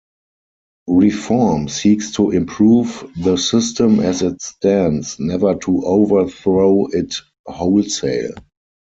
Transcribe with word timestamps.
Reform 0.87 1.67
seeks 1.69 2.09
to 2.13 2.31
improve 2.31 3.07
the 3.17 3.37
system 3.37 3.99
as 3.99 4.23
it 4.23 4.41
stands, 4.41 5.19
never 5.19 5.53
to 5.53 5.85
overthrow 5.85 6.87
it 6.87 7.17
wholesale. 7.45 8.31